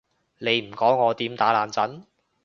[0.39, 2.07] 你唔講我點打冷震？